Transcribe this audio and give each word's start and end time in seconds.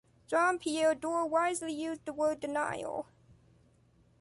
Jean-Pierre 0.25 0.95
Door 0.95 1.27
wisely 1.27 1.73
used 1.73 2.05
the 2.07 2.11
word 2.13 2.39
«denial». 2.39 3.05